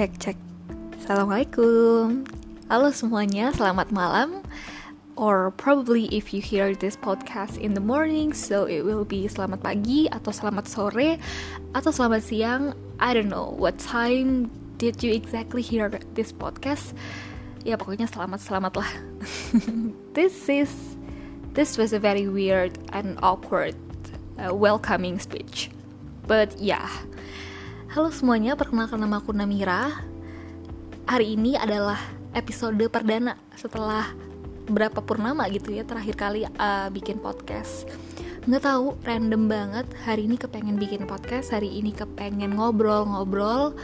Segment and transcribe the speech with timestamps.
[0.00, 0.38] cek cek.
[0.96, 2.24] Assalamualaikum.
[2.72, 4.40] Halo semuanya, selamat malam.
[5.12, 9.60] Or probably if you hear this podcast in the morning So it will be selamat
[9.60, 11.20] pagi Atau selamat sore
[11.76, 12.72] Atau selamat siang.
[12.96, 14.48] I don't know what time
[14.80, 16.96] did you exactly hear this podcast.
[17.68, 18.90] Ya pokoknya selamat-selamat lah.
[20.16, 20.72] This is
[21.52, 23.76] This was a very weird and awkward
[24.40, 25.68] uh, welcoming speech.
[26.24, 26.88] But yeah
[27.90, 29.90] Halo semuanya, perkenalkan nama aku Namira.
[31.10, 31.98] Hari ini adalah
[32.38, 34.06] episode perdana setelah
[34.70, 37.90] berapa purnama gitu ya terakhir kali uh, bikin podcast.
[38.46, 43.74] Nggak tahu random banget hari ini kepengen bikin podcast hari ini kepengen ngobrol-ngobrol.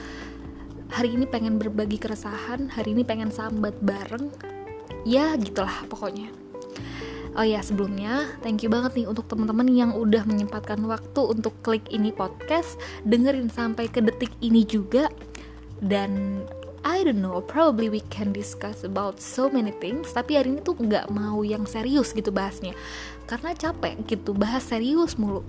[0.94, 4.30] Hari ini pengen berbagi keresahan hari ini pengen sambat bareng.
[5.02, 6.30] Ya gitulah pokoknya
[7.36, 11.84] Oh ya sebelumnya thank you banget nih untuk teman-teman yang udah menyempatkan waktu untuk klik
[11.92, 15.12] ini podcast dengerin sampai ke detik ini juga.
[15.84, 16.40] Dan
[16.80, 20.80] I don't know, probably we can discuss about so many things Tapi hari ini tuh
[20.80, 22.72] nggak mau yang serius gitu bahasnya.
[23.28, 25.44] Karena capek gitu, bahas serius mulu.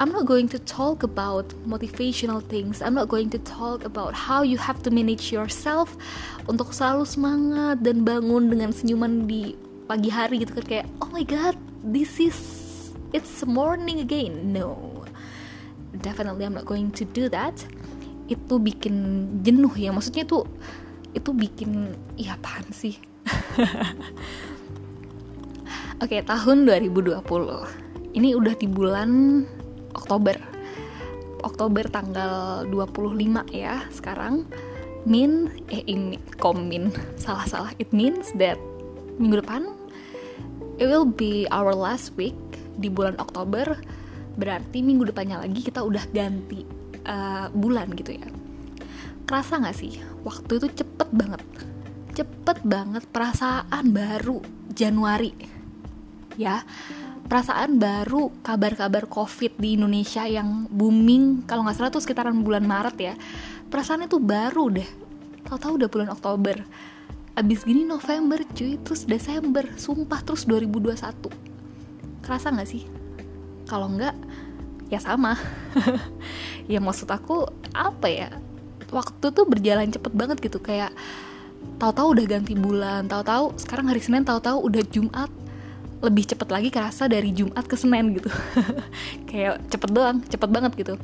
[0.00, 2.80] I'm not going to talk about motivational things.
[2.80, 5.96] I'm not going to talk about how you have to manage yourself
[6.44, 11.22] Untuk selalu semangat dan bangun dengan senyuman di pagi hari gitu kan Kayak, oh my
[11.22, 12.38] god, this is,
[13.14, 15.06] it's morning again No,
[15.94, 17.54] definitely I'm not going to do that
[18.26, 18.94] itu bikin
[19.46, 20.50] jenuh ya maksudnya tuh
[21.14, 22.98] itu bikin iya apaan sih
[25.96, 27.24] Oke, tahun 2020.
[28.20, 29.42] Ini udah di bulan
[29.96, 30.36] Oktober.
[31.40, 34.44] Oktober tanggal 25 ya sekarang.
[35.08, 37.72] Min eh ini komin salah-salah.
[37.80, 38.60] It means that
[39.16, 39.62] minggu depan.
[40.76, 42.36] It will be our last week
[42.76, 43.80] di bulan Oktober.
[44.36, 46.60] Berarti minggu depannya lagi kita udah ganti
[47.08, 48.28] uh, bulan gitu ya.
[49.24, 49.96] Kerasa nggak sih?
[50.22, 51.42] Waktu itu cepet banget.
[52.12, 55.32] Cepet banget perasaan baru Januari.
[56.36, 56.60] Ya
[57.26, 62.96] perasaan baru kabar-kabar covid di Indonesia yang booming kalau nggak salah tuh sekitaran bulan Maret
[63.00, 63.14] ya.
[63.66, 64.88] Perasaan itu baru deh.
[65.42, 66.56] Tahu-tahu udah bulan Oktober
[67.36, 70.96] abis gini November cuy terus Desember sumpah terus 2021
[72.24, 72.88] kerasa nggak sih?
[73.68, 74.16] Kalau nggak
[74.88, 75.36] ya sama.
[76.66, 78.42] Ya maksud aku apa ya
[78.90, 80.58] waktu tuh berjalan cepet banget gitu.
[80.58, 80.90] Kayak
[81.78, 85.30] tahu-tahu udah ganti bulan tahu-tahu sekarang hari Senin tahu-tahu udah Jumat.
[86.02, 88.26] Lebih cepet lagi kerasa dari Jumat ke Senin gitu.
[89.30, 90.98] Kayak cepet doang cepet banget gitu.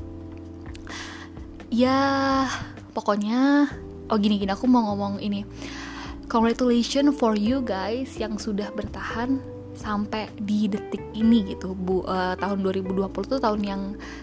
[1.70, 2.50] Ya
[2.90, 3.70] pokoknya
[4.10, 5.46] oh gini gini aku mau ngomong ini
[6.32, 9.36] congratulations for you guys yang sudah bertahan
[9.76, 12.08] sampai di detik ini gitu bu.
[12.08, 13.82] Uh, tahun 2020 tuh tahun yang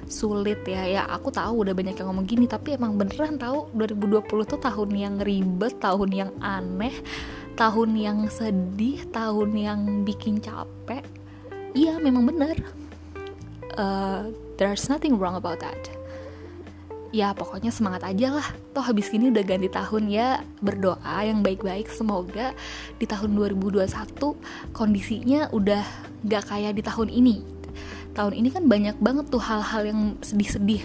[0.10, 0.90] sulit ya.
[0.90, 4.90] Ya aku tahu udah banyak yang ngomong gini tapi emang beneran tahu 2020 tuh tahun
[4.98, 6.98] yang ribet tahun yang aneh
[7.54, 11.06] tahun yang sedih tahun yang bikin capek.
[11.78, 12.58] Iya memang bener.
[13.78, 15.99] Uh, there's nothing wrong about that
[17.10, 18.48] ya pokoknya semangat aja lah.
[18.74, 20.44] Toh habis ini udah ganti tahun ya.
[20.62, 21.90] Berdoa yang baik-baik.
[21.90, 22.54] Semoga
[22.98, 23.86] di tahun 2021
[24.74, 25.84] kondisinya udah
[26.26, 27.36] gak kayak di tahun ini.
[28.14, 30.84] Tahun ini kan banyak banget tuh hal-hal yang sedih-sedih.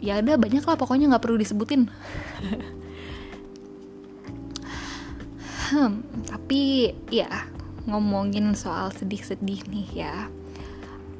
[0.00, 1.86] Ya ada banyak lah pokoknya nggak perlu disebutin.
[5.70, 7.30] Hmm, tapi ya
[7.86, 10.26] ngomongin soal sedih-sedih nih ya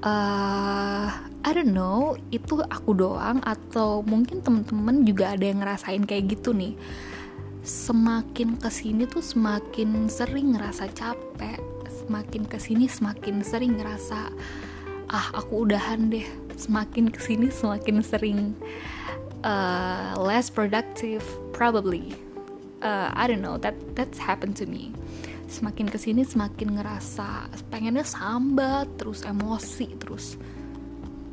[0.04, 1.08] uh,
[1.40, 6.52] I don't know itu aku doang atau mungkin temen-temen juga ada yang ngerasain kayak gitu
[6.52, 6.76] nih.
[7.64, 14.32] Semakin ke sini tuh semakin sering ngerasa capek semakin ke sini semakin sering ngerasa
[15.12, 16.26] ah aku udahan deh.
[16.56, 18.52] Semakin ke sini semakin sering
[19.44, 21.24] uh, less productive
[21.56, 22.16] probably.
[22.80, 24.96] Uh, I don't know that that's happened to me
[25.50, 30.38] semakin ke sini semakin ngerasa pengennya sambat terus emosi terus.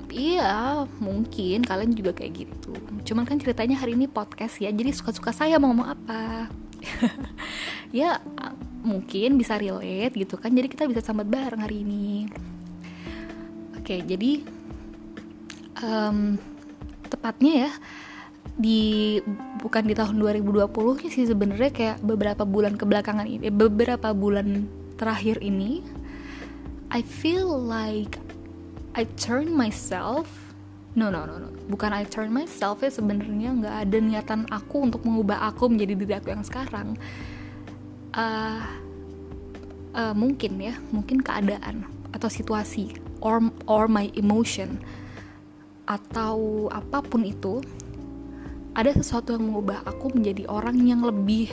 [0.09, 2.73] Iya mungkin kalian juga kayak gitu.
[3.05, 6.49] Cuman kan ceritanya hari ini podcast ya jadi suka-suka saya mau ngomong apa.
[7.95, 8.19] Ya
[8.83, 12.27] mungkin bisa relate gitu kan jadi kita bisa sambat bareng hari ini.
[13.79, 14.43] Oke jadi
[15.79, 16.35] um,
[17.07, 17.71] tepatnya ya
[18.57, 19.21] di
[19.61, 24.65] bukan di tahun 2020 sih sebenarnya kayak beberapa bulan kebelakangan ini beberapa bulan
[24.97, 25.85] terakhir ini
[26.89, 28.17] I feel like
[28.97, 30.47] I turn myself
[30.97, 31.53] no no no no.
[31.69, 36.13] Bukan I turn myself ya sebenarnya nggak ada niatan aku untuk mengubah aku menjadi diri
[36.17, 36.97] aku yang sekarang.
[38.17, 38.65] Uh,
[39.93, 44.81] uh, mungkin ya mungkin keadaan atau situasi or or my emotion
[45.85, 47.61] atau apa pun itu
[48.77, 51.49] ada sesuatu yang mengubah aku menjadi orang yang lebih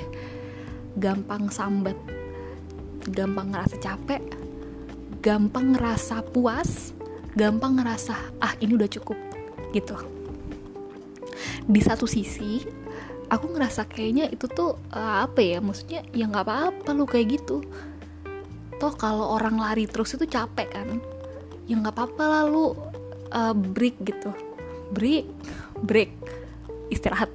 [1.00, 1.96] gampang sambat
[3.08, 4.20] gampang ngerasa capek
[5.24, 6.92] gampang ngerasa puas
[7.32, 9.16] gampang ngerasa ah ini udah cukup
[9.74, 9.96] gitu.
[11.66, 12.62] Di satu sisi
[13.26, 17.64] aku ngerasa kayaknya itu tuh uh, apa ya maksudnya ya nggak apa-apa lu kayak gitu.
[18.78, 21.02] Toh kalau orang lari terus itu capek kan?
[21.66, 22.76] Ya nggak apa-apa lalu
[23.34, 24.30] uh, eh, break gitu.
[24.94, 25.26] Break
[25.82, 26.12] break
[26.92, 27.30] istirahat.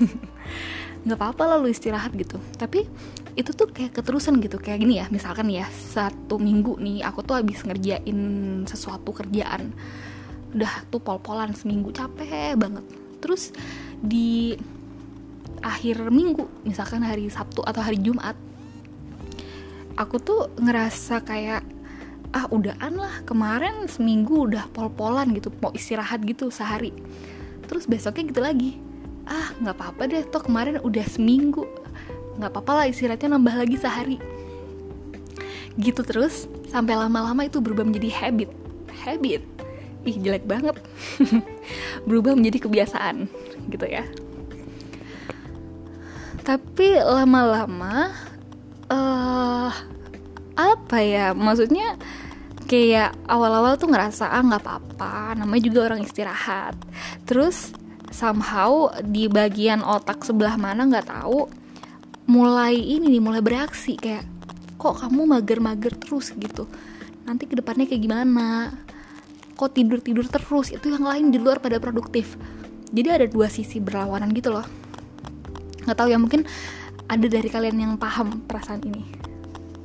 [1.06, 2.40] Nggak apa-apa lalu istirahat gitu.
[2.58, 2.82] Tapi
[3.36, 4.58] itu tuh kayak keterusan gitu.
[4.58, 8.18] Kayak gini ya misalkan ya satu minggu nih aku tuh habis ngerjain
[8.66, 9.70] sesuatu kerjaan.
[10.56, 12.84] Udah tuh pol-polan seminggu capek banget.
[13.20, 13.52] Terus
[14.00, 14.56] di
[15.60, 18.36] akhir minggu misalkan hari Sabtu atau hari Jumat
[19.96, 21.64] aku tuh ngerasa kayak
[22.36, 26.92] ah udahan lah kemarin seminggu udah pol-polan gitu mau istirahat gitu sehari.
[27.66, 28.85] Terus besoknya gitu lagi
[29.26, 31.66] ah nggak apa-apa deh toh kemarin udah seminggu.
[32.38, 34.18] Nggak apa-apa lah istirahatnya nambah lagi sehari.
[35.76, 38.50] Gitu terus sampai lama-lama itu berubah menjadi habit.
[39.04, 39.42] Habit?
[40.06, 40.78] Ih jelek banget.
[42.08, 43.26] Berubah menjadi kebiasaan
[43.68, 44.06] gitu ya.
[46.46, 48.14] Tapi lama-lama
[48.86, 49.70] uh,
[50.56, 51.98] apa ya maksudnya
[52.66, 56.78] kayak awal-awal tuh ngerasa ah nggak apa-apa namanya juga orang istirahat.
[57.26, 57.74] Terus
[58.10, 61.50] somehow di bagian otak sebelah mana nggak tahu
[62.26, 64.26] mulai ini nih mulai bereaksi kayak
[64.76, 66.34] kok kamu mager-mager terus?
[66.36, 66.68] gitu.
[67.26, 68.70] Nanti ke depannya kayak gimana?
[69.56, 70.70] Kok tidur-tidur terus?
[70.70, 72.36] Itu yang lain di luar pada produktif.
[72.92, 74.66] Jadi ada dua sisi berlawanan gitu loh.
[75.82, 76.46] Nggak tahu ya mungkin
[77.06, 79.02] ada dari kalian yang paham perasaan ini.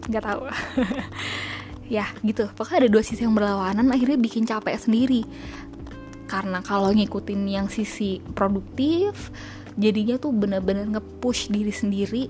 [0.10, 0.42] Nggak tahu.
[1.92, 2.48] Ya gitu.
[2.56, 5.28] Pokoknya ada dua sisi yang berlawanan akhirnya bikin capek sendiri
[6.31, 9.36] karena kalau ngikutin yang sisi produktif
[9.75, 12.24] jadinya tuh bener-bener nge-push diri sendiri.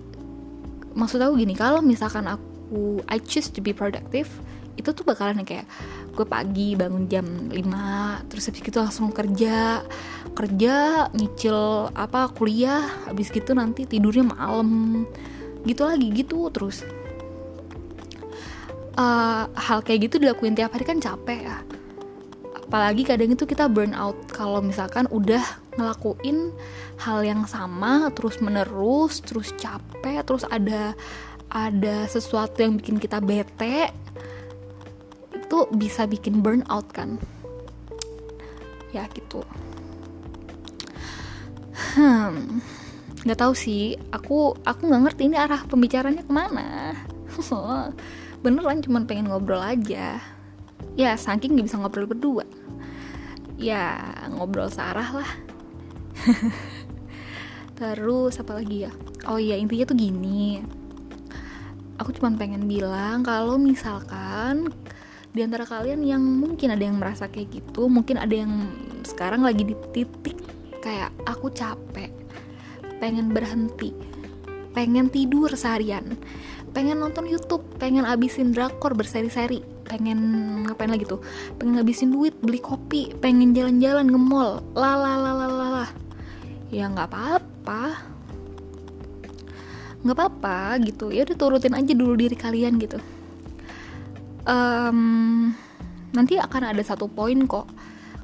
[0.97, 4.27] Maksud aku gini kalau misalkan aku I choose to be productive
[4.73, 5.69] itu tuh bakalan kayak
[6.17, 9.85] gue pagi bangun jam 5 terus habis gitu langsung kerja
[10.33, 15.03] kerja nyicil apa kuliah habis gitu nanti tidurnya malam
[15.69, 16.81] gitu lagi gitu terus.
[18.91, 21.63] Uh, hal kayak gitu dilakuin tiap hari kan capek ya
[22.71, 24.15] apalagi kadang itu kita burn out.
[24.31, 25.43] Kalau misalkan udah
[25.75, 26.55] ngelakuin
[27.03, 30.95] hal yang sama terus menerus terus capek terus ada
[31.51, 33.91] ada sesuatu yang bikin kita bete
[35.35, 37.19] itu bisa bikin burn out kan?
[38.95, 39.43] Ya gitu.
[41.75, 42.63] Hmm.
[43.27, 43.99] Nggak tahu sih.
[44.15, 46.95] Aku aku nggak ngerti ini arah pembicaranya ke mana.
[48.47, 50.23] Beneran cuman pengen ngobrol aja.
[50.95, 52.47] Ya saking gak bisa ngobrol berdua
[53.61, 54.01] ya
[54.33, 55.31] ngobrol searah lah.
[57.79, 58.91] Terus apa lagi ya?
[59.29, 60.59] Oh iya intinya tuh gini.
[62.01, 64.73] Aku cuma pengen bilang kalau misalkan
[65.31, 68.51] di antara kalian yang mungkin ada yang merasa kayak gitu mungkin ada yang
[69.07, 70.35] sekarang lagi di titik
[70.83, 72.11] kayak aku capek
[72.99, 73.95] pengen berhenti
[74.75, 76.19] pengen tidur seharian
[76.75, 80.19] pengen nonton YouTube pengen abisin drakor berseri-seri pengen
[80.63, 81.19] ngapain lagi tuh?
[81.59, 84.63] Pengen ngabisin duit beli kopi pengen jalan-jalan nge mall.
[84.71, 85.91] Lah
[86.71, 87.83] ya nggak apa-apa.
[90.07, 91.11] Nggak apa-apa gitu.
[91.11, 93.03] Ya udah turutin aja dulu diri kalian gitu.
[94.47, 95.51] Um,
[96.15, 97.67] nanti akan ada satu poin kok.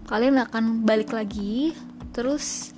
[0.07, 1.75] Kalian akan balik lagi
[2.15, 2.71] terus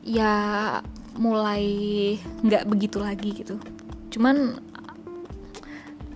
[0.00, 0.80] ya
[1.20, 3.60] mulai nggak begitu lagi gitu.
[4.08, 4.56] Cuman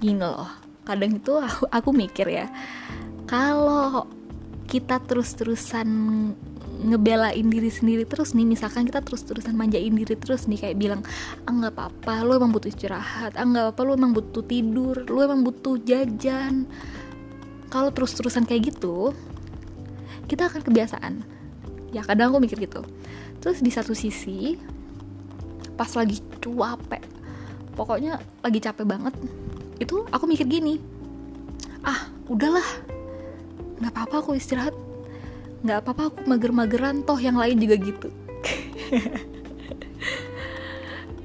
[0.01, 0.60] gini loh
[0.91, 2.47] kadang itu aku, aku mikir ya
[3.31, 4.11] kalau
[4.67, 5.87] kita terus-terusan
[6.81, 11.01] ngebelain diri sendiri terus nih misalkan kita terus-terusan manjain diri terus nih kayak bilang
[11.45, 15.21] ah nggak apa-apa lo emang butuh istirahat ah nggak apa-apa lo emang butuh tidur lo
[15.21, 16.65] emang butuh jajan.
[17.71, 19.13] Kalau terus-terusan kayak gitu
[20.27, 21.15] kita akan kebiasaan.
[21.93, 22.83] Ya kadang aku mikir gitu.
[23.45, 24.57] Terus di satu sisi
[25.77, 27.03] pas lagi capek
[27.73, 29.15] pokoknya lagi capek banget
[29.81, 30.79] itu aku mikir gini
[31.81, 32.65] ah udahlah.
[33.81, 34.77] Nggak apa-apa aku istirahat.
[35.65, 38.09] Nggak apa-apa aku mager-mageran toh yang lain juga gitu.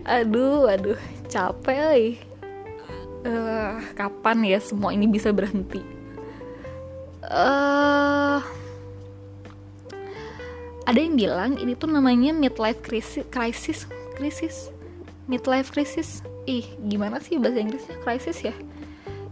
[0.05, 1.01] Aduh aduh
[1.33, 2.21] capek
[3.25, 5.81] uh, kapan ya semua ini bisa berhenti?
[7.25, 8.38] Uh,
[10.85, 14.69] ada yang bilang ini tuh namanya midlife crisis crisis crisis
[15.25, 17.97] midlife crisis ih gimana sih bahasa Inggrisnya?
[18.01, 18.55] Krisis ya?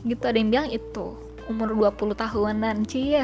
[0.03, 1.15] Gitu ada yang bilang itu
[1.47, 3.23] umur 20 tahunan cie.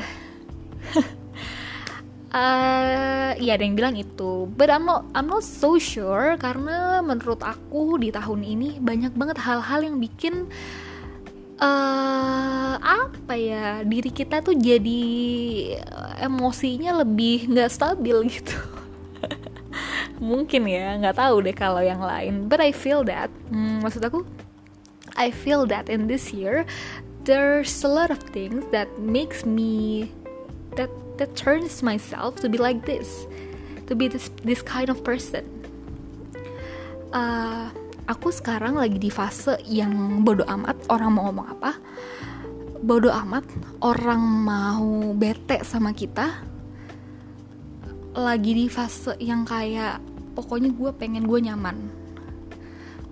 [2.30, 4.48] Uh, ya ada yang bilang itu.
[4.54, 9.38] But I'm not I'm not so sure karena menurut aku di tahun ini banyak banget
[9.42, 10.48] hal-hal yang bikin
[11.60, 15.04] uh, apa ya diri kita tuh jadi
[16.24, 18.56] emosinya lebih nggak stabil gitu
[20.20, 22.52] mungkin ya nggak tahu deh kalau yang lain.
[22.52, 24.28] But I feel that hmm, maksud aku
[25.20, 26.64] I feel that in this year
[27.28, 30.08] there's a lot of things that makes me
[30.80, 33.28] that that turns myself to be like this
[33.90, 35.44] to be this this kind of person.
[37.10, 37.74] Uh,
[38.06, 41.72] aku sekarang lagi di fase yang bodoh amat orang mau ngomong apa?
[42.80, 43.44] Bodoh amat
[43.82, 46.46] orang mau bete sama kita.
[48.14, 50.02] Lagi di fase yang kayak
[50.40, 51.76] pokoknya gue pengen gue nyaman.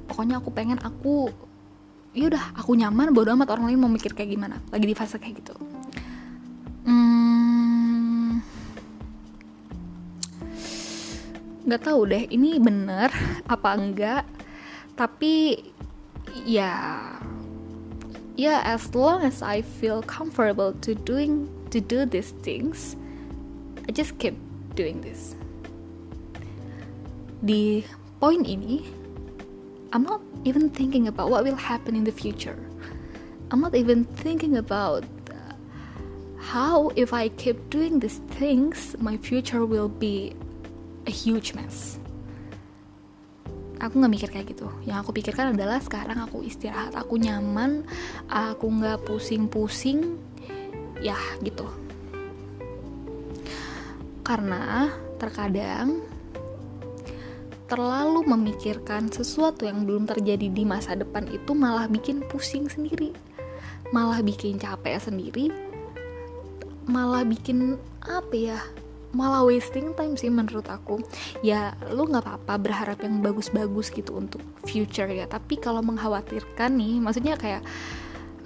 [0.08, 1.28] Pokoknya aku pengen aku
[2.16, 5.44] yaudah aku nyaman bodoh amat orang lain mau mikir kayak gimana lagi di fase kayak
[5.44, 5.56] gitu.
[11.68, 13.12] Nggak tahu deh ini bener
[13.44, 14.24] apa enggak?
[14.96, 15.60] Tapi
[16.48, 16.72] ya
[18.40, 22.96] ya as long as I feel comfortable to doing to do these things
[23.84, 24.38] I just keep
[24.78, 25.34] doing this
[27.42, 27.86] di
[28.18, 28.82] poin ini
[29.94, 32.60] I'm not even thinking about what will happen in the future.
[33.52, 35.08] I'm not even thinking about
[36.48, 40.32] how if I keep doing these things my future will be
[41.08, 42.00] a huge mess.
[43.78, 44.68] Aku nggak mikir kayak gitu.
[44.88, 47.84] Yang aku pikirkan adalah sekarang aku istirahat aku nyaman
[48.32, 50.18] aku nggak pusing-pusing
[51.04, 51.68] ya gitu.
[54.24, 56.07] Karena terkadang
[57.68, 63.12] terlalu memikirkan sesuatu yang belum terjadi di masa depan itu malah bikin pusing sendiri.
[63.92, 65.52] Malah bikin capek sendiri.
[66.88, 67.76] Malah bikin
[68.08, 68.60] apa ya
[69.16, 71.04] malah wasting time sih menurut aku.
[71.44, 75.28] Ya lu nggak apa-apa berharap yang bagus-bagus gitu untuk future ya.
[75.28, 77.64] Tapi kalau mengkhawatirkan nih maksudnya kayak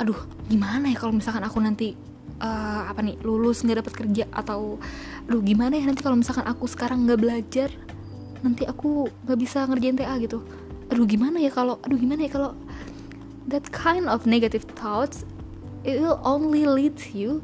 [0.02, 0.18] aduh
[0.50, 1.94] gimana ya kalau misalkan aku nanti
[2.42, 4.82] uh, apa nih lulus nggak dapat kerja atau
[5.30, 7.70] aduh gimana ya nanti kalau misalkan aku sekarang nggak belajar
[8.42, 10.42] nanti aku nggak bisa ngerjain TA gitu
[10.92, 12.52] aduh gimana ya kalau aduh gimana ya kalau
[13.48, 15.24] that kind of negative thoughts
[15.82, 17.42] it will only lead you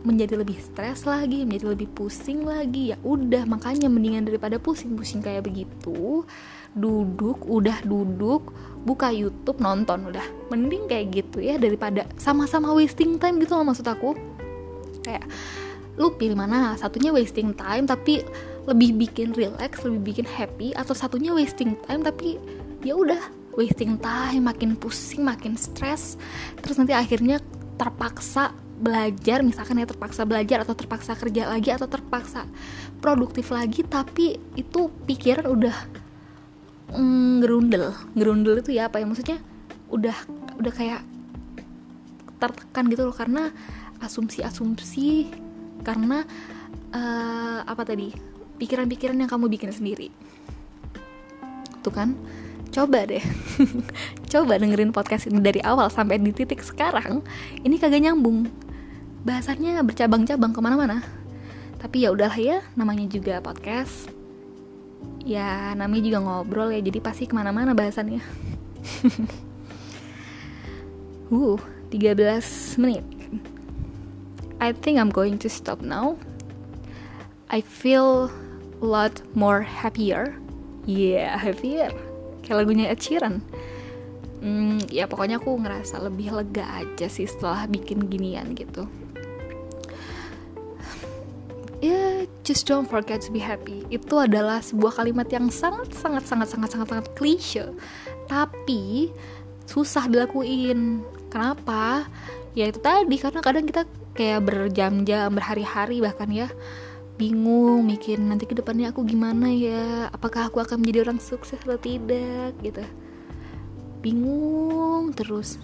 [0.00, 2.94] menjadi lebih stres lagi, menjadi lebih pusing lagi.
[2.94, 6.24] Ya udah, makanya mendingan daripada pusing-pusing kayak begitu,
[6.72, 8.48] duduk, udah duduk,
[8.88, 10.24] buka YouTube, nonton udah.
[10.48, 14.16] Mending kayak gitu ya daripada sama-sama wasting time gitu loh maksud aku.
[15.04, 15.28] Kayak
[16.00, 16.80] lu pilih mana?
[16.80, 18.24] Satunya wasting time tapi
[18.68, 22.36] lebih bikin relax, lebih bikin happy atau satunya wasting time tapi
[22.84, 23.20] ya udah
[23.56, 26.16] wasting time, makin pusing, makin stres.
[26.60, 27.42] Terus nanti akhirnya
[27.80, 32.48] terpaksa belajar misalkan ya terpaksa belajar atau terpaksa kerja lagi atau terpaksa
[33.04, 35.76] produktif lagi tapi itu pikiran udah
[36.96, 39.38] mm, gerundel gerundel itu ya apa ya maksudnya
[39.92, 40.16] udah
[40.56, 41.04] udah kayak
[42.40, 43.52] tertekan gitu loh karena
[44.00, 45.28] asumsi-asumsi
[45.84, 46.24] karena
[46.96, 48.29] uh, apa tadi
[48.60, 50.12] pikiran-pikiran yang kamu bikin sendiri.
[51.80, 52.12] Tuh kan?
[52.70, 53.24] Coba deh.
[54.32, 57.24] Coba dengerin podcast ini dari awal sampai di titik sekarang.
[57.64, 58.46] Ini kagak nyambung.
[59.24, 61.02] Bahasannya bercabang-cabang ke mana-mana.
[61.80, 64.12] Tapi ya udahlah ya namanya juga podcast.
[65.24, 68.20] Ya namanya juga ngobrol ya jadi pasti ke mana-mana bahasannya.
[71.30, 71.62] Uh
[71.94, 73.06] 13 menit.
[74.58, 76.18] I think I'm going to stop now.
[77.50, 78.34] I feel
[78.80, 80.36] lot more happier.
[80.88, 81.92] Yeah happier.
[82.44, 83.44] Kayak lagunya Ed Sheeran.
[84.40, 88.88] Hmm, ya pokoknya aku ngerasa lebih lega aja sih setelah bikin ginian gitu.
[91.80, 93.84] Ya just don't forget to be happy.
[93.92, 97.76] Itu adalah sebuah kalimat yang sangat sangat sangat sangat sangat sangat klise.
[98.28, 99.12] Tapi
[99.68, 101.04] susah dilakuin.
[101.28, 102.08] Kenapa?
[102.56, 103.84] Ya itu tadi karena kadang kita
[104.16, 106.48] kayak berjam-jam berhari-hari bahkan ya
[107.20, 111.76] bingung mikir nanti ke depannya aku gimana ya apakah aku akan menjadi orang sukses atau
[111.76, 112.80] tidak gitu.
[114.00, 115.60] Bingung terus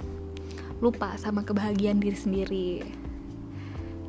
[0.85, 2.71] lupa sama kebahagiaan diri sendiri.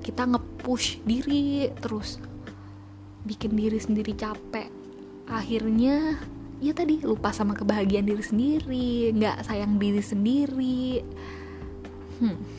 [0.04, 2.20] Kita nge-push diri terus
[3.24, 4.68] bikin diri sendiri capek.
[5.32, 6.20] Akhirnya
[6.60, 11.00] ya tadi lupa sama kebahagiaan diri sendiri nggak sayang diri sendiri.
[12.20, 12.57] Hmm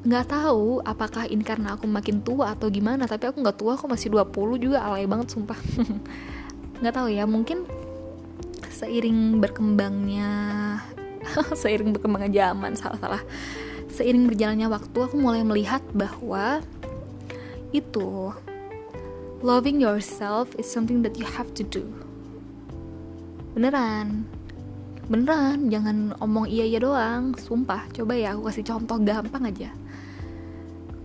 [0.00, 3.84] nggak tahu apakah ini karena aku makin tua atau gimana tapi aku nggak tua aku
[3.84, 5.60] masih 20 juga alay banget sumpah.
[6.80, 7.68] Nggak tahu ya mungkin
[8.72, 10.32] seiring berkembangnya
[11.60, 13.22] seiring berkembangnya zaman salah salah
[13.92, 16.64] seiring berjalannya waktu aku mulai melihat bahwa
[17.76, 18.32] itu
[19.44, 21.84] loving yourself is something that you have to do.
[23.52, 24.24] Beneran.
[25.12, 27.84] Beneran jangan omong iya iya doang sumpah.
[27.92, 29.68] Coba ya aku kasih contoh gampang aja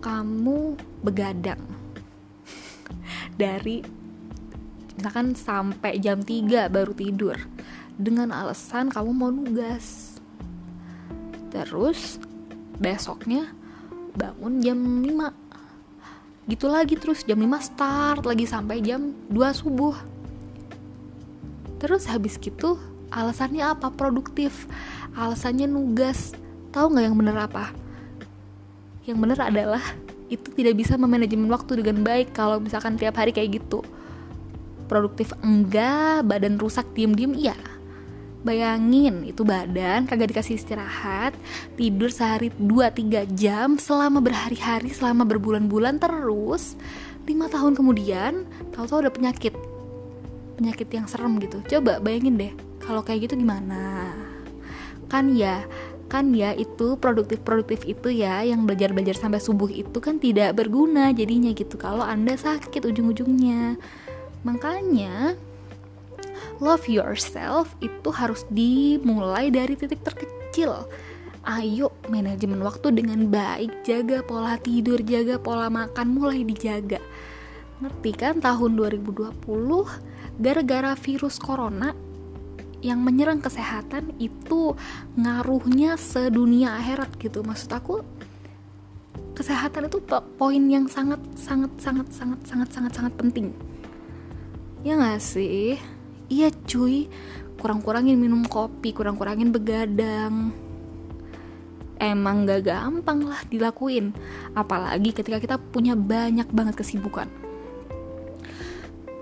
[0.06, 1.58] kamu begadang.
[3.34, 3.82] Dari
[4.94, 7.34] misalkan sampai jam 3 baru tidur.
[7.98, 10.14] Dengan alasan kamu mau nugas.
[11.50, 12.22] Terus
[12.78, 13.50] besoknya
[14.14, 15.34] bangun jam 5
[16.46, 19.98] gitu lagi terus jam 5 start lagi sampai jam 2 subuh.
[21.82, 22.78] Terus habis gitu
[23.10, 23.90] alasannya apa?
[23.90, 24.70] Produktif.
[25.18, 26.30] Alasannya nugas.
[26.70, 27.85] Tahu nggak yang bener apa
[29.06, 29.80] yang bener adalah
[30.26, 33.86] itu tidak bisa memanajemen waktu dengan baik kalau misalkan tiap hari kayak gitu.
[34.90, 37.56] Produktif enggak badan rusak diem-diem iya.
[38.42, 41.34] Bayangin itu badan kagak dikasih istirahat
[41.74, 46.78] Tidur sehari 2-3 jam selama berhari-hari Selama berbulan-bulan terus
[47.26, 49.54] 5 tahun kemudian tahu-tahu ada penyakit.
[50.58, 51.58] Penyakit yang serem gitu.
[51.66, 54.14] Coba bayangin deh kalau kayak gitu gimana?
[55.10, 55.66] Kan ya
[56.06, 61.50] kan ya itu produktif-produktif itu ya yang belajar-belajar sampai subuh itu kan tidak berguna jadinya
[61.50, 61.74] gitu.
[61.74, 63.74] Kalau anda sakit ujung-ujungnya.
[64.46, 65.34] Makanya
[66.62, 70.86] love yourself itu harus dimulai dari titik terkecil.
[71.46, 76.98] Ayo manajemen waktu dengan baik jaga pola tidur jaga pola makan mulai dijaga.
[77.82, 79.36] Ngerti kan tahun 2020
[80.40, 81.94] gara-gara virus corona
[82.86, 84.78] yang menyerang kesehatan itu
[85.18, 87.42] ngaruhnya sedunia akhirat gitu.
[87.42, 88.06] Maksud aku
[89.34, 89.98] kesehatan itu
[90.38, 93.50] poin yang sangat sangat sangat sangat sangat sangat sangat penting.
[94.86, 95.82] Ya gak sih?
[96.30, 97.10] Iya cuy
[97.58, 100.54] kurang-kurangin minum kopi kurang-kurangin begadang.
[101.98, 104.14] Emang gak gampang lah dilakuin
[104.54, 107.26] apalagi ketika kita punya banyak banget kesibukan.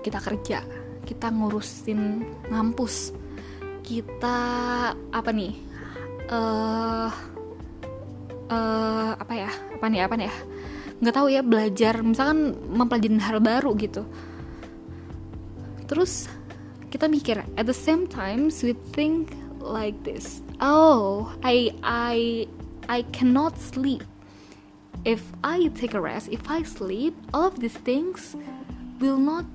[0.05, 0.61] Kita kerja
[1.05, 3.24] kita ngurusin ngampus
[3.85, 4.39] kita
[4.97, 5.53] apa nih?
[6.25, 7.13] Uh,
[8.49, 9.51] uh, apa ya?
[9.77, 10.01] Apa nih?
[10.01, 10.35] Apa nih ya?
[11.05, 12.01] Nggak tahu ya belajar.
[12.01, 14.01] Misalkan mempelajari hal baru gitu.
[15.85, 16.25] Terus
[16.89, 20.41] kita mikir at the same time we think like this.
[20.57, 22.49] Oh I I
[22.89, 24.01] I cannot sleep.
[25.05, 28.33] If I take a rest if I sleep all of these things
[28.97, 29.45] will not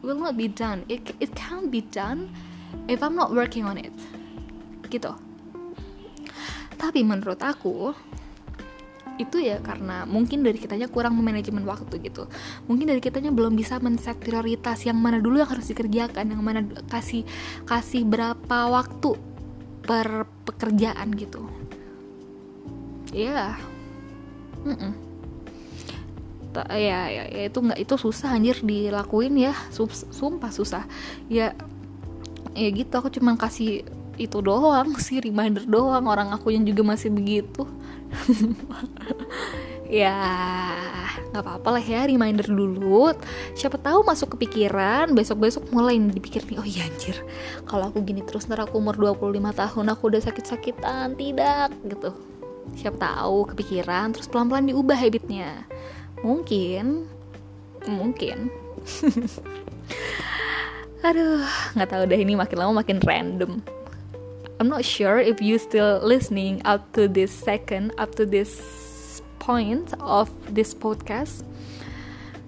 [0.00, 0.88] will not be done.
[0.88, 2.32] It, it can't be done
[2.88, 3.94] if I'm not working on it.
[4.88, 5.10] Gitu.
[6.74, 7.94] Tapi menurut aku
[9.14, 12.26] itu ya karena mungkin dari kitanya kurang manajemen waktu gitu.
[12.66, 16.66] Mungkin dari kitanya belum bisa men-set prioritas yang mana dulu yang harus dikerjakan yang mana
[16.90, 17.22] kasih
[17.66, 19.14] kasih berapa waktu
[19.86, 21.46] per pekerjaan gitu.
[23.14, 23.54] Ya
[24.66, 24.66] yeah.
[24.66, 24.92] mm -mm.
[26.70, 29.54] ya, ya, ya itu nggak itu susah anjir dilakuin ya.
[30.10, 30.86] Sumpah susah.
[31.30, 31.54] Ya
[32.54, 33.82] ya gitu aku cuma kasih
[34.14, 37.66] itu doang sih reminder doang orang aku yang juga masih begitu.
[39.84, 40.16] Ya
[41.30, 43.12] nggak apa-apa lah ya reminder dulu.
[43.52, 47.20] Siapa tahu masuk kepikiran besok-besok mulai dipikir nih oh iya anjir.
[47.68, 52.10] Kalau aku gini terus ntar aku umur 25 tahun aku udah sakit-sakitan tidak gitu.
[52.80, 55.68] Siapa tahu kepikiran terus pelan-pelan diubah habitnya.
[56.24, 57.04] Mungkin
[57.84, 58.48] mungkin
[61.04, 61.44] aduh
[61.76, 63.60] nggak tahu deh ini makin lama makin random.
[64.56, 68.56] I'm not sure if you still listening up to this second up to this
[69.36, 71.44] point of this podcast.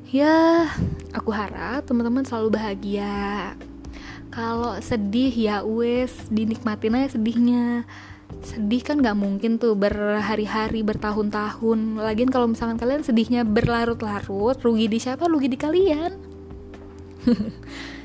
[0.08, 0.72] Ya
[1.12, 3.52] aku harap teman-teman selalu bahagia.
[4.32, 7.84] Kalau sedih ya wes dinikmatin aja sedihnya.
[8.40, 12.00] Sedih kan nggak mungkin tuh berhari-hari bertahun-tahun.
[12.00, 15.28] Lagian kalau misalkan kalian sedihnya berlarut-larut rugi di siapa?
[15.28, 16.12] Rugi di kalian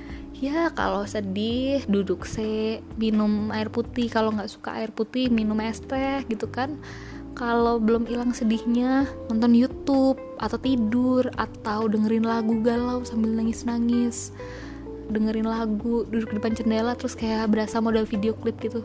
[0.42, 4.10] ya kalau sedih duduk se minum air putih.
[4.10, 6.82] Kalau nggak suka air putih minum es teh gitu kan.
[7.38, 14.36] Kalau belum hilang sedihnya nonton YouTube atau tidur atau dengerin lagu galau sambil nangis-nangis.
[15.08, 18.84] Dengerin lagu duduk di depan jendela terus kayak berasa model video klip gitu.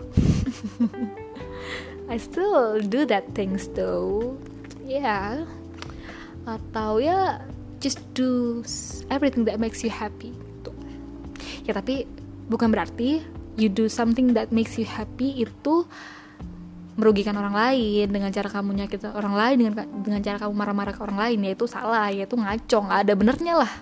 [2.13, 4.39] I still do that things though.
[4.87, 5.43] Yeah
[6.47, 7.43] atau ya
[7.83, 8.63] just do
[9.11, 10.31] everything that makes you happy
[11.67, 12.07] ya tapi
[12.47, 13.27] bukan berarti
[13.59, 15.85] you do something that makes you happy itu
[16.97, 21.01] merugikan orang lain dengan cara kamu nyakit orang lain dengan dengan cara kamu marah-marah ke
[21.05, 23.73] orang lain ya itu salah ya itu ngaco nggak ada benernya lah.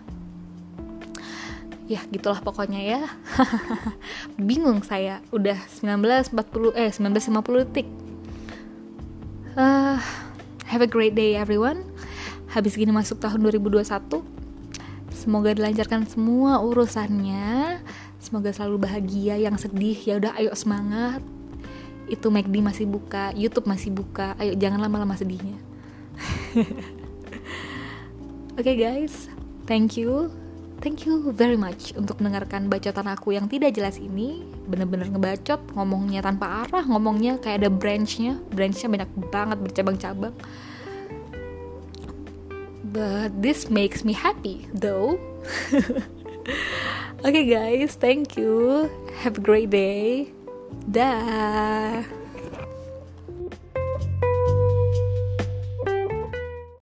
[1.85, 3.01] Ya gitulah pokoknya ya.
[4.49, 7.89] Bingung saya udah 1940 eh 1950 detik.
[9.55, 10.01] Uh,
[10.67, 11.87] have a great day everyone.
[12.51, 14.34] Habis gini masuk tahun 2021
[15.25, 17.81] semoga dilancarkan semua urusannya.
[18.21, 21.25] Semoga selalu bahagia yang sedih ya udah ayo semangat.
[22.05, 24.37] Itu McD masih buka YouTube masih buka.
[24.37, 25.57] Ayo jangan lama-lama sedihnya.
[28.61, 29.33] Oke okay, guys.
[29.65, 30.29] Thank you.
[30.85, 34.45] Thank you very much untuk mendengarkan bacotan aku yang tidak jelas ini.
[34.69, 38.37] Bener-bener ngebacot ngomongnya tanpa arah ngomongnya kayak ada branchnya.
[38.53, 40.37] Branchnya banyak banget bercabang-cabang
[42.95, 45.19] but this makes me happy though.
[47.25, 47.97] Okay guys.
[47.97, 48.93] Thank you.
[49.25, 50.29] Have a great day.
[50.85, 52.05] Dah